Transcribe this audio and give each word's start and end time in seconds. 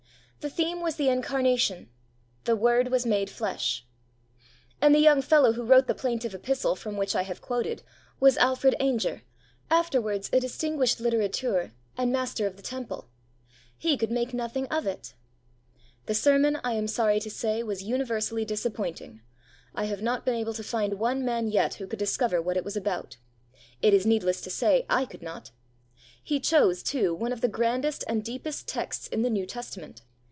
The 0.43 0.49
theme 0.49 0.81
was 0.81 0.95
the 0.95 1.07
Incarnation 1.09 1.91
'The 2.45 2.55
Word 2.55 2.87
was 2.87 3.05
made 3.05 3.29
flesh.' 3.29 3.85
And 4.81 4.95
the 4.95 4.99
young 4.99 5.21
fellow 5.21 5.53
who 5.53 5.63
wrote 5.63 5.85
the 5.85 5.93
plaintive 5.93 6.33
epistle 6.33 6.75
from 6.75 6.97
which 6.97 7.15
I 7.15 7.21
have 7.21 7.41
quoted 7.43 7.83
was 8.19 8.37
Alfred 8.39 8.73
Ainger, 8.79 9.21
afterwards 9.69 10.31
a 10.33 10.39
distinguished 10.39 10.97
litterateur 10.99 11.73
and 11.95 12.11
Master 12.11 12.47
of 12.47 12.55
the 12.57 12.63
Temple. 12.63 13.07
He 13.77 13.95
could 13.95 14.09
make 14.09 14.33
nothing 14.33 14.65
of 14.69 14.87
it. 14.87 15.13
'The 16.07 16.15
sermon, 16.15 16.59
I 16.63 16.73
am 16.73 16.87
sorry 16.87 17.19
to 17.19 17.29
say, 17.29 17.61
was 17.61 17.83
universally 17.83 18.43
disappointing. 18.43 19.21
I 19.75 19.85
have 19.85 20.01
not 20.01 20.25
been 20.25 20.33
able 20.33 20.55
to 20.55 20.63
find 20.63 20.95
one 20.97 21.23
man 21.23 21.49
yet 21.49 21.75
who 21.75 21.85
could 21.85 21.99
discover 21.99 22.41
what 22.41 22.57
it 22.57 22.65
was 22.65 22.75
about. 22.75 23.17
It 23.83 23.93
is 23.93 24.07
needless 24.07 24.41
to 24.41 24.49
say 24.49 24.87
I 24.89 25.05
could 25.05 25.21
not. 25.21 25.51
He 26.23 26.39
chose, 26.39 26.81
too, 26.81 27.13
one 27.13 27.31
of 27.31 27.41
the 27.41 27.47
grandest 27.47 28.03
and 28.07 28.23
deepest 28.23 28.67
texts 28.67 29.07
in 29.07 29.21
the 29.21 29.29
New 29.29 29.45
Testament. 29.45 30.01